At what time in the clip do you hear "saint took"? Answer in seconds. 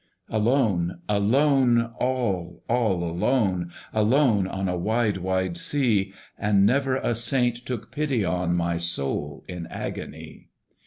7.13-7.91